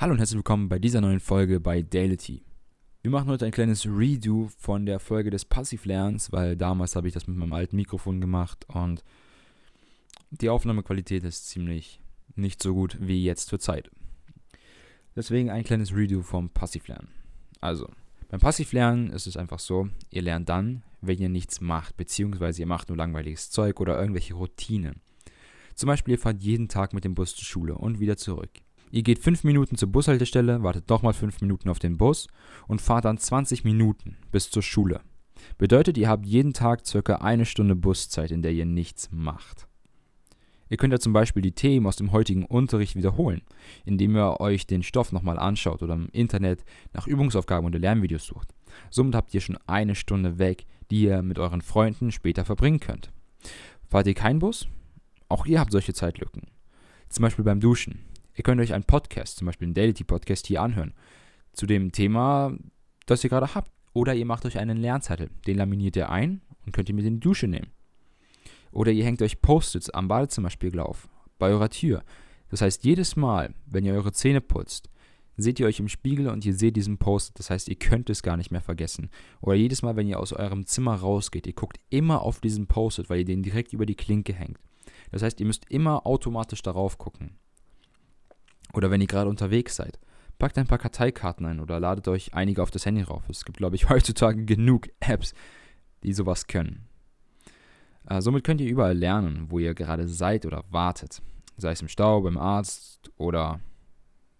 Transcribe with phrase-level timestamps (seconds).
[0.00, 2.42] Hallo und herzlich willkommen bei dieser neuen Folge bei Daility.
[3.02, 7.12] Wir machen heute ein kleines Redo von der Folge des Passivlernens, weil damals habe ich
[7.12, 9.04] das mit meinem alten Mikrofon gemacht und
[10.30, 12.00] die Aufnahmequalität ist ziemlich
[12.34, 13.90] nicht so gut wie jetzt zur Zeit.
[15.16, 17.08] Deswegen ein kleines Redo vom Passivlernen.
[17.60, 17.86] Also,
[18.30, 22.66] beim Passivlernen ist es einfach so, ihr lernt dann, wenn ihr nichts macht, beziehungsweise ihr
[22.66, 25.02] macht nur langweiliges Zeug oder irgendwelche Routinen.
[25.74, 28.62] Zum Beispiel, ihr fahrt jeden Tag mit dem Bus zur Schule und wieder zurück.
[28.90, 32.26] Ihr geht 5 Minuten zur Bushaltestelle, wartet nochmal 5 Minuten auf den Bus
[32.66, 35.00] und fahrt dann 20 Minuten bis zur Schule.
[35.58, 39.68] Bedeutet, ihr habt jeden Tag circa eine Stunde Buszeit, in der ihr nichts macht.
[40.68, 43.42] Ihr könnt ja zum Beispiel die Themen aus dem heutigen Unterricht wiederholen,
[43.84, 48.54] indem ihr euch den Stoff nochmal anschaut oder im Internet nach Übungsaufgaben oder Lernvideos sucht.
[48.88, 53.10] Somit habt ihr schon eine Stunde weg, die ihr mit euren Freunden später verbringen könnt.
[53.88, 54.68] Fahrt ihr keinen Bus?
[55.28, 56.42] Auch ihr habt solche Zeitlücken.
[57.08, 58.09] Zum Beispiel beim Duschen.
[58.40, 60.94] Ihr könnt euch einen Podcast, zum Beispiel einen Daily-Podcast hier anhören,
[61.52, 62.56] zu dem Thema,
[63.04, 63.70] das ihr gerade habt.
[63.92, 67.16] Oder ihr macht euch einen Lernzettel, den laminiert ihr ein und könnt ihr mit in
[67.16, 67.70] die Dusche nehmen.
[68.72, 72.02] Oder ihr hängt euch Post-its am Badezimmerspiegel auf, bei eurer Tür.
[72.48, 74.88] Das heißt, jedes Mal, wenn ihr eure Zähne putzt,
[75.36, 77.38] seht ihr euch im Spiegel und ihr seht diesen Post.
[77.38, 79.10] Das heißt, ihr könnt es gar nicht mehr vergessen.
[79.42, 83.10] Oder jedes Mal, wenn ihr aus eurem Zimmer rausgeht, ihr guckt immer auf diesen Post-it,
[83.10, 84.56] weil ihr den direkt über die Klinke hängt.
[85.10, 87.36] Das heißt, ihr müsst immer automatisch darauf gucken.
[88.72, 89.98] Oder wenn ihr gerade unterwegs seid,
[90.38, 93.22] packt ein paar Karteikarten ein oder ladet euch einige auf das Handy rauf.
[93.28, 95.34] Es gibt, glaube ich, heutzutage genug Apps,
[96.02, 96.86] die sowas können.
[98.08, 101.22] Äh, somit könnt ihr überall lernen, wo ihr gerade seid oder wartet.
[101.56, 103.60] Sei es im Stau, beim Arzt oder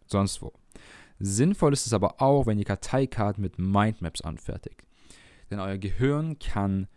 [0.07, 0.53] sonst wo.
[1.19, 4.83] Sinnvoll ist es aber auch, wenn ihr Karteikarten mit Mindmaps anfertigt.
[5.51, 6.89] Denn euer Gehirn kann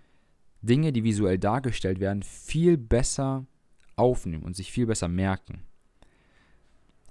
[0.62, 3.46] Dinge, die visuell dargestellt werden, viel besser
[3.98, 5.64] aufnehmen und sich viel besser merken.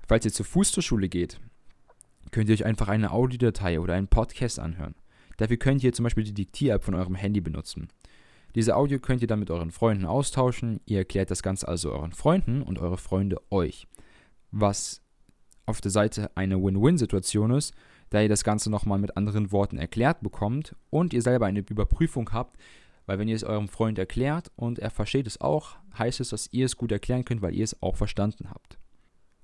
[0.06, 1.40] Falls ihr zu Fuß zur Schule geht,
[2.30, 4.94] könnt ihr euch einfach eine Audiodatei oder einen Podcast anhören.
[5.36, 7.88] Dafür könnt ihr zum Beispiel die Diktier-App von eurem Handy benutzen.
[8.54, 10.80] Diese Audio könnt ihr dann mit euren Freunden austauschen.
[10.84, 13.86] Ihr erklärt das Ganze also euren Freunden und eure Freunde euch.
[14.50, 15.00] Was
[15.64, 17.74] auf der Seite eine Win-Win-Situation ist,
[18.10, 22.30] da ihr das Ganze nochmal mit anderen Worten erklärt bekommt und ihr selber eine Überprüfung
[22.32, 22.58] habt,
[23.06, 26.52] weil wenn ihr es eurem Freund erklärt und er versteht es auch, heißt es, dass
[26.52, 28.78] ihr es gut erklären könnt, weil ihr es auch verstanden habt.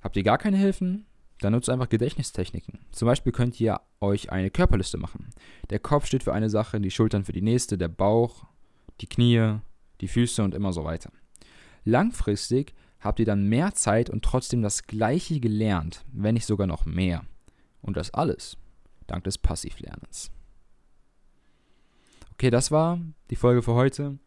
[0.08, 1.04] Habt ihr gar keine Hilfen?
[1.40, 2.78] Dann nutzt einfach Gedächtnistechniken.
[2.92, 5.28] Zum Beispiel könnt ihr euch eine Körperliste machen.
[5.68, 8.46] Der Kopf steht für eine Sache, die Schultern für die nächste, der Bauch,
[9.02, 9.58] die Knie,
[10.00, 11.10] die Füße und immer so weiter.
[11.84, 16.86] Langfristig habt ihr dann mehr Zeit und trotzdem das gleiche gelernt, wenn nicht sogar noch
[16.86, 17.26] mehr.
[17.82, 18.56] Und das alles
[19.08, 20.30] dank des Passivlernens.
[22.32, 22.98] Okay, das war
[23.28, 24.18] die Folge für heute.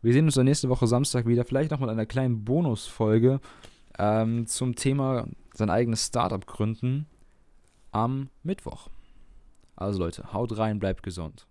[0.00, 3.42] Wir sehen uns dann nächste Woche Samstag wieder, vielleicht noch mit einer kleinen Bonusfolge
[4.00, 7.06] ähm, zum Thema sein eigenes Startup gründen
[7.92, 8.88] am Mittwoch.
[9.76, 11.46] Also Leute, haut rein, bleibt gesund.